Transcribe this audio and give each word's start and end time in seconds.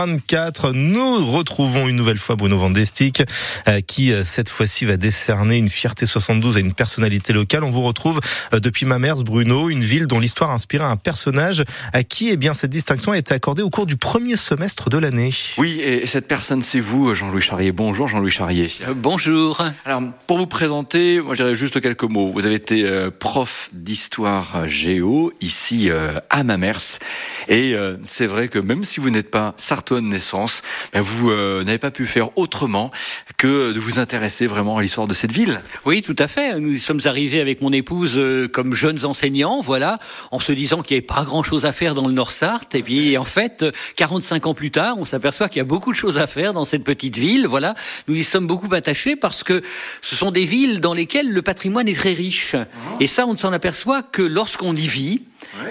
24, 0.00 0.74
nous 0.74 1.26
retrouvons 1.26 1.88
une 1.88 1.96
nouvelle 1.96 2.18
fois 2.18 2.36
Bruno 2.36 2.56
Vandestick 2.56 3.24
euh, 3.66 3.80
qui 3.80 4.12
euh, 4.12 4.22
cette 4.22 4.48
fois-ci 4.48 4.84
va 4.84 4.96
décerner 4.96 5.56
une 5.56 5.68
fierté 5.68 6.06
72 6.06 6.56
à 6.56 6.60
une 6.60 6.72
personnalité 6.72 7.32
locale. 7.32 7.64
On 7.64 7.70
vous 7.70 7.82
retrouve 7.82 8.20
euh, 8.54 8.60
depuis 8.60 8.86
Mamers, 8.86 9.24
Bruno, 9.24 9.68
une 9.68 9.82
ville 9.82 10.06
dont 10.06 10.20
l'histoire 10.20 10.52
a 10.52 10.54
inspiré 10.54 10.84
un 10.84 10.94
personnage 10.94 11.64
à 11.92 12.04
qui 12.04 12.28
eh 12.28 12.36
bien 12.36 12.54
cette 12.54 12.70
distinction 12.70 13.10
a 13.10 13.18
été 13.18 13.34
accordée 13.34 13.62
au 13.62 13.70
cours 13.70 13.86
du 13.86 13.96
premier 13.96 14.36
semestre 14.36 14.88
de 14.88 14.98
l'année. 14.98 15.30
Oui, 15.56 15.80
et 15.80 16.06
cette 16.06 16.28
personne 16.28 16.62
c'est 16.62 16.78
vous, 16.78 17.12
Jean-Louis 17.12 17.42
Charrier. 17.42 17.72
Bonjour 17.72 18.06
Jean-Louis 18.06 18.30
Charrier. 18.30 18.70
bonjour. 18.94 19.64
Alors 19.84 20.02
pour 20.28 20.38
vous 20.38 20.46
présenter, 20.46 21.20
moi 21.20 21.34
j'irai 21.34 21.56
juste 21.56 21.80
quelques 21.80 22.04
mots. 22.04 22.30
Vous 22.32 22.46
avez 22.46 22.54
été 22.54 22.88
prof 23.18 23.68
d'histoire 23.72 24.68
géo 24.68 25.32
ici 25.40 25.90
à 26.30 26.44
Mamers 26.44 27.00
et 27.48 27.74
c'est 28.04 28.26
vrai 28.26 28.46
que 28.46 28.60
même 28.60 28.84
si 28.84 29.00
vous 29.00 29.10
n'êtes 29.10 29.32
pas 29.32 29.54
sartois 29.56 29.87
de 29.96 30.06
naissance, 30.06 30.62
ben 30.92 31.00
vous 31.00 31.30
euh, 31.30 31.64
n'avez 31.64 31.78
pas 31.78 31.90
pu 31.90 32.06
faire 32.06 32.36
autrement 32.36 32.90
que 33.36 33.72
de 33.72 33.80
vous 33.80 33.98
intéresser 33.98 34.46
vraiment 34.46 34.78
à 34.78 34.82
l'histoire 34.82 35.06
de 35.06 35.14
cette 35.14 35.32
ville. 35.32 35.60
Oui, 35.84 36.02
tout 36.02 36.16
à 36.18 36.28
fait. 36.28 36.58
Nous 36.58 36.76
sommes 36.78 37.00
arrivés 37.04 37.40
avec 37.40 37.60
mon 37.60 37.72
épouse 37.72 38.14
euh, 38.16 38.48
comme 38.48 38.74
jeunes 38.74 39.04
enseignants, 39.04 39.60
voilà, 39.60 39.98
en 40.30 40.38
se 40.38 40.52
disant 40.52 40.82
qu'il 40.82 40.96
n'y 40.96 40.98
avait 40.98 41.06
pas 41.06 41.24
grand-chose 41.24 41.64
à 41.64 41.72
faire 41.72 41.94
dans 41.94 42.06
le 42.06 42.12
Nord-Sarthe. 42.12 42.74
Et 42.74 42.82
puis, 42.82 43.16
en 43.16 43.24
fait, 43.24 43.64
45 43.96 44.46
ans 44.46 44.54
plus 44.54 44.70
tard, 44.70 44.96
on 44.98 45.04
s'aperçoit 45.04 45.48
qu'il 45.48 45.58
y 45.58 45.60
a 45.60 45.64
beaucoup 45.64 45.92
de 45.92 45.96
choses 45.96 46.18
à 46.18 46.26
faire 46.26 46.52
dans 46.52 46.64
cette 46.64 46.84
petite 46.84 47.16
ville. 47.16 47.46
Voilà, 47.46 47.74
nous 48.06 48.14
y 48.14 48.24
sommes 48.24 48.46
beaucoup 48.46 48.72
attachés 48.74 49.16
parce 49.16 49.42
que 49.44 49.62
ce 50.02 50.16
sont 50.16 50.30
des 50.30 50.44
villes 50.44 50.80
dans 50.80 50.94
lesquelles 50.94 51.32
le 51.32 51.42
patrimoine 51.42 51.88
est 51.88 51.94
très 51.94 52.12
riche. 52.12 52.56
Et 53.00 53.06
ça, 53.06 53.26
on 53.26 53.32
ne 53.32 53.38
s'en 53.38 53.52
aperçoit 53.52 54.02
que 54.02 54.22
lorsqu'on 54.22 54.74
y 54.76 54.86
vit. 54.86 55.22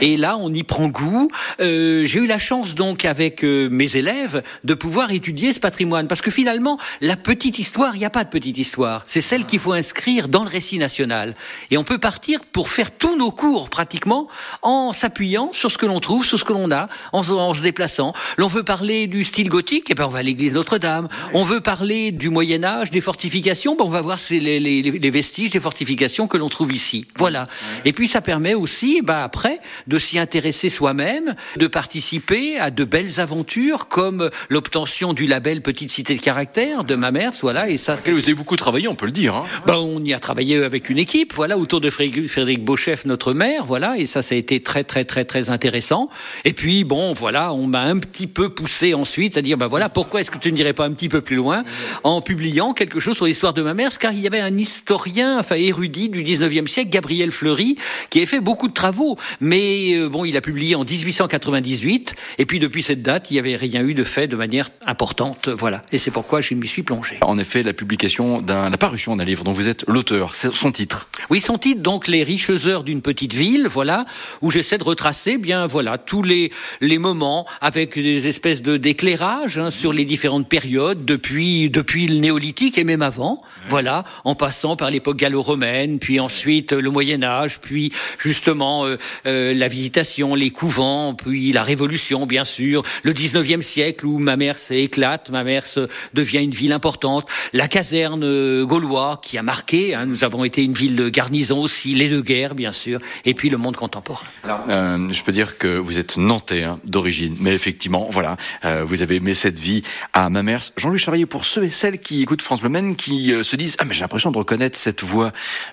Et 0.01 0.17
là, 0.17 0.37
on 0.39 0.53
y 0.53 0.63
prend 0.63 0.87
goût. 0.87 1.29
Euh, 1.59 2.05
J'ai 2.05 2.19
eu 2.19 2.27
la 2.27 2.39
chance 2.39 2.75
donc 2.75 3.05
avec 3.05 3.43
euh, 3.43 3.69
mes 3.69 3.95
élèves 3.95 4.43
de 4.63 4.73
pouvoir 4.73 5.11
étudier 5.11 5.53
ce 5.53 5.59
patrimoine, 5.59 6.07
parce 6.07 6.21
que 6.21 6.31
finalement, 6.31 6.77
la 7.01 7.15
petite 7.15 7.59
histoire, 7.59 7.95
il 7.95 7.99
n'y 7.99 8.05
a 8.05 8.09
pas 8.09 8.23
de 8.23 8.29
petite 8.29 8.57
histoire. 8.57 9.03
C'est 9.05 9.21
celle 9.21 9.45
qu'il 9.45 9.59
faut 9.59 9.73
inscrire 9.73 10.27
dans 10.27 10.43
le 10.43 10.49
récit 10.49 10.77
national. 10.77 11.35
Et 11.71 11.77
on 11.77 11.83
peut 11.83 11.97
partir 11.97 12.43
pour 12.45 12.69
faire 12.69 12.91
tous 12.91 13.17
nos 13.17 13.31
cours 13.31 13.69
pratiquement 13.69 14.27
en 14.61 14.93
s'appuyant 14.93 15.51
sur 15.53 15.71
ce 15.71 15.77
que 15.77 15.85
l'on 15.85 15.99
trouve, 15.99 16.25
sur 16.25 16.39
ce 16.39 16.43
que 16.43 16.53
l'on 16.53 16.71
a, 16.71 16.87
en, 17.13 17.27
en, 17.29 17.53
se 17.53 17.61
déplaçant. 17.61 18.13
L'on 18.37 18.47
veut 18.47 18.63
parler 18.63 19.07
du 19.07 19.23
style 19.23 19.49
gothique, 19.49 19.89
et 19.89 19.93
eh 19.93 19.95
ben 19.95 20.05
on 20.05 20.09
va 20.09 20.19
à 20.19 20.23
l'église 20.23 20.53
Notre-Dame. 20.53 21.07
On 21.33 21.43
veut 21.43 21.61
parler 21.61 22.11
du 22.11 22.29
Moyen 22.29 22.63
Âge, 22.63 22.91
des 22.91 23.01
fortifications, 23.01 23.75
ben 23.75 23.85
on 23.85 23.89
va 23.89 24.01
voir 24.01 24.17
les, 24.29 24.59
les, 24.59 24.81
les 24.81 25.11
vestiges 25.11 25.51
des 25.51 25.59
fortifications 25.59 26.27
que 26.27 26.37
l'on 26.37 26.49
trouve 26.49 26.73
ici. 26.73 27.05
Voilà. 27.17 27.47
Et 27.85 27.93
puis 27.93 28.07
ça 28.07 28.21
permet 28.21 28.53
aussi, 28.53 29.01
ben 29.01 29.19
après, 29.21 29.56
de 29.87 29.99
s'y 29.99 30.19
intéresser 30.19 30.69
soi-même, 30.69 31.35
de 31.55 31.67
participer 31.67 32.57
à 32.59 32.71
de 32.71 32.83
belles 32.83 33.19
aventures 33.19 33.87
comme 33.87 34.29
l'obtention 34.49 35.13
du 35.13 35.27
label 35.27 35.61
Petite 35.61 35.91
Cité 35.91 36.15
de 36.15 36.21
Caractère 36.21 36.83
de 36.83 36.95
ma 36.95 37.11
mère, 37.11 37.31
voilà. 37.41 37.69
Et 37.69 37.77
ça, 37.77 37.95
vous 37.95 38.19
avez 38.19 38.33
beaucoup 38.33 38.55
travaillé, 38.55 38.87
on 38.87 38.95
peut 38.95 39.05
le 39.05 39.11
dire. 39.11 39.35
Hein. 39.35 39.45
Ben, 39.65 39.75
on 39.75 40.03
y 40.03 40.13
a 40.13 40.19
travaillé 40.19 40.63
avec 40.63 40.89
une 40.89 40.97
équipe, 40.97 41.33
voilà, 41.33 41.57
autour 41.57 41.81
de 41.81 41.89
Frédéric 41.89 42.63
Beauchef, 42.63 43.05
notre 43.05 43.33
maire, 43.33 43.65
voilà. 43.65 43.97
Et 43.97 44.05
ça, 44.05 44.21
ça 44.21 44.35
a 44.35 44.37
été 44.37 44.61
très, 44.61 44.83
très, 44.83 45.05
très, 45.05 45.25
très 45.25 45.49
intéressant. 45.49 46.09
Et 46.45 46.53
puis, 46.53 46.83
bon, 46.83 47.13
voilà, 47.13 47.53
on 47.53 47.67
m'a 47.67 47.81
un 47.81 47.97
petit 47.97 48.27
peu 48.27 48.49
poussé 48.49 48.93
ensuite 48.93 49.37
à 49.37 49.41
dire, 49.41 49.57
ben 49.57 49.67
voilà, 49.67 49.89
pourquoi 49.89 50.21
est-ce 50.21 50.31
que 50.31 50.37
tu 50.37 50.51
ne 50.51 50.57
dirais 50.57 50.73
pas 50.73 50.85
un 50.85 50.91
petit 50.91 51.09
peu 51.09 51.21
plus 51.21 51.35
loin 51.35 51.63
en 52.03 52.21
publiant 52.21 52.73
quelque 52.73 52.99
chose 52.99 53.15
sur 53.15 53.25
l'histoire 53.25 53.53
de 53.53 53.61
ma 53.61 53.73
mère, 53.73 53.95
car 53.97 54.11
il 54.11 54.21
y 54.21 54.27
avait 54.27 54.39
un 54.39 54.57
historien, 54.57 55.39
enfin 55.39 55.55
érudit 55.55 56.09
du 56.09 56.23
19e 56.23 56.67
siècle, 56.67 56.89
Gabriel 56.89 57.31
Fleury, 57.31 57.77
qui 58.09 58.19
avait 58.19 58.25
fait 58.25 58.39
beaucoup 58.39 58.67
de 58.67 58.73
travaux, 58.73 59.17
mais 59.39 59.46
mais 59.47 59.93
euh, 59.95 60.09
bon, 60.09 60.25
il 60.25 60.35
a 60.35 60.41
publié 60.41 60.75
en 60.75 60.83
1898, 60.83 62.15
et 62.37 62.45
puis 62.45 62.59
depuis 62.59 62.83
cette 62.83 63.01
date, 63.01 63.31
il 63.31 63.33
n'y 63.33 63.39
avait 63.39 63.55
rien 63.55 63.81
eu 63.81 63.93
de 63.93 64.03
fait 64.03 64.27
de 64.27 64.35
manière 64.35 64.69
importante, 64.85 65.47
voilà. 65.47 65.83
Et 65.91 65.97
c'est 65.97 66.11
pourquoi 66.11 66.41
je 66.41 66.53
m'y 66.53 66.67
suis 66.67 66.83
plongé. 66.83 67.17
En 67.21 67.37
effet, 67.37 67.63
la 67.63 67.73
publication 67.73 68.41
d'un, 68.41 68.69
la 68.69 68.77
parution 68.77 69.15
d'un 69.15 69.23
livre 69.23 69.43
dont 69.43 69.51
vous 69.51 69.69
êtes 69.69 69.85
l'auteur, 69.87 70.35
c'est 70.35 70.53
son 70.53 70.71
titre. 70.71 71.07
Oui, 71.29 71.39
son 71.39 71.57
titre, 71.57 71.81
donc 71.81 72.07
les 72.07 72.23
riches 72.23 72.49
heures 72.65 72.83
d'une 72.83 73.01
petite 73.01 73.33
ville, 73.33 73.67
voilà, 73.69 74.05
où 74.41 74.51
j'essaie 74.51 74.77
de 74.77 74.83
retracer, 74.83 75.37
bien 75.37 75.65
voilà, 75.65 75.97
tous 75.97 76.23
les 76.23 76.51
les 76.81 76.97
moments 76.97 77.47
avec 77.61 77.95
des 77.95 78.27
espèces 78.27 78.61
de 78.61 78.77
d'éclairage 78.77 79.57
hein, 79.57 79.71
sur 79.71 79.93
les 79.93 80.05
différentes 80.05 80.49
périodes 80.49 81.05
depuis 81.05 81.69
depuis 81.69 82.07
le 82.07 82.19
néolithique 82.19 82.77
et 82.77 82.83
même 82.83 83.01
avant, 83.01 83.41
voilà, 83.69 84.03
en 84.25 84.35
passant 84.35 84.75
par 84.75 84.89
l'époque 84.89 85.17
gallo-romaine, 85.17 85.99
puis 85.99 86.19
ensuite 86.19 86.73
le 86.73 86.89
Moyen 86.89 87.23
Âge, 87.23 87.59
puis 87.59 87.93
justement 88.17 88.85
euh, 88.85 88.97
euh, 89.25 89.36
la 89.55 89.67
visitation, 89.67 90.35
les 90.35 90.51
couvents, 90.51 91.13
puis 91.15 91.51
la 91.51 91.63
Révolution, 91.63 92.25
bien 92.25 92.45
sûr, 92.45 92.83
le 93.03 93.13
19e 93.13 93.61
siècle 93.61 94.05
où 94.05 94.19
Mamers 94.19 94.71
éclate, 94.71 95.29
Mamers 95.29 95.87
devient 96.13 96.43
une 96.43 96.51
ville 96.51 96.71
importante, 96.71 97.27
la 97.53 97.67
caserne 97.67 98.23
euh, 98.23 98.65
gaulois 98.65 99.19
qui 99.21 99.37
a 99.37 99.43
marqué, 99.43 99.95
hein, 99.95 100.05
nous 100.05 100.23
avons 100.23 100.43
été 100.43 100.63
une 100.63 100.73
ville 100.73 100.95
de 100.95 101.09
garnison 101.09 101.59
aussi, 101.59 101.93
les 101.93 102.09
deux 102.09 102.21
guerres, 102.21 102.55
bien 102.55 102.71
sûr, 102.71 102.99
et 103.25 103.33
puis 103.33 103.49
le 103.49 103.57
monde 103.57 103.75
contemporain. 103.75 104.25
Alors, 104.43 104.63
euh, 104.69 105.07
je 105.11 105.23
peux 105.23 105.31
dire 105.31 105.57
que 105.57 105.77
vous 105.77 105.99
êtes 105.99 106.17
nantais 106.17 106.63
hein, 106.63 106.79
d'origine, 106.83 107.35
mais 107.39 107.53
effectivement, 107.53 108.07
voilà, 108.11 108.37
euh, 108.65 108.83
vous 108.85 109.01
avez 109.01 109.15
aimé 109.15 109.33
cette 109.33 109.59
vie 109.59 109.83
à 110.13 110.29
Mamers. 110.29 110.71
Jean-Louis 110.77 110.99
Charrier, 110.99 111.25
pour 111.25 111.45
ceux 111.45 111.65
et 111.65 111.69
celles 111.69 111.99
qui 111.99 112.21
écoutent 112.21 112.41
France 112.41 112.61
Bleu 112.61 112.67
qui 112.97 113.33
se 113.41 113.55
disent 113.55 113.75
ah 113.79 113.85
mais 113.85 113.93
j'ai 113.93 114.01
l'impression 114.01 114.29
de 114.29 114.37
reconnaître 114.37 114.77
cette 114.77 115.03
voix. 115.03 115.31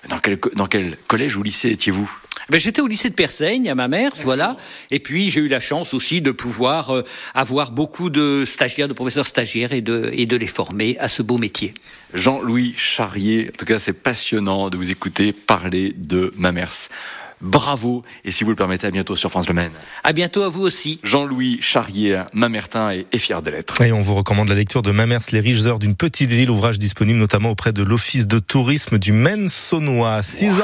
Dans 0.09 0.67
quel 0.67 0.97
collège 1.07 1.35
ou 1.35 1.43
lycée 1.43 1.69
étiez-vous? 1.69 2.09
Ben, 2.49 2.59
J'étais 2.59 2.81
au 2.81 2.87
lycée 2.87 3.09
de 3.09 3.15
Persaigne, 3.15 3.69
à 3.69 3.75
ma 3.75 3.87
mère, 3.87 4.11
voilà. 4.23 4.57
Et 4.91 4.99
puis, 4.99 5.29
j'ai 5.29 5.41
eu 5.41 5.47
la 5.47 5.59
chance 5.59 5.93
aussi 5.93 6.21
de 6.21 6.31
pouvoir 6.31 6.91
euh, 6.91 7.03
avoir 7.33 7.71
beaucoup 7.71 8.09
de 8.09 8.43
stagiaires, 8.45 8.87
de 8.87 8.93
professeurs 8.93 9.27
stagiaires 9.27 9.73
et 9.73 9.81
de, 9.81 10.09
et 10.13 10.25
de 10.25 10.37
les 10.37 10.47
former 10.47 10.97
à 10.99 11.07
ce 11.07 11.21
beau 11.21 11.37
métier. 11.37 11.73
Jean-Louis 12.13 12.73
Charrier, 12.77 13.49
en 13.53 13.57
tout 13.57 13.65
cas, 13.65 13.79
c'est 13.79 14.01
passionnant 14.01 14.69
de 14.69 14.77
vous 14.77 14.91
écouter 14.91 15.33
parler 15.33 15.93
de 15.97 16.33
Mamers. 16.37 16.89
Bravo 17.41 18.03
et 18.23 18.31
si 18.31 18.43
vous 18.43 18.49
le 18.49 18.55
permettez, 18.55 18.87
à 18.87 18.91
bientôt 18.91 19.15
sur 19.15 19.29
France 19.29 19.47
Le 19.47 19.53
Maine. 19.53 19.71
À 20.03 20.13
bientôt 20.13 20.41
à 20.43 20.49
vous 20.49 20.61
aussi. 20.61 20.99
Jean-Louis 21.03 21.59
Charrier, 21.61 22.23
Mamertin 22.33 22.91
est, 22.91 23.17
fier 23.17 23.41
de 23.41 23.49
l'être. 23.49 23.81
Et 23.81 23.91
on 23.91 24.01
vous 24.01 24.13
recommande 24.13 24.49
la 24.49 24.55
lecture 24.55 24.81
de 24.81 24.91
Mamers, 24.91 25.19
les 25.31 25.39
riches 25.39 25.65
heures 25.65 25.79
d'une 25.79 25.95
petite 25.95 26.31
ville, 26.31 26.49
ouvrage 26.49 26.79
disponible 26.79 27.19
notamment 27.19 27.51
auprès 27.51 27.73
de 27.73 27.83
l'Office 27.83 28.25
de 28.25 28.39
tourisme 28.39 28.97
du 28.97 29.11
Maine-Saunois. 29.11 30.21
6 30.21 30.61
ans. 30.61 30.63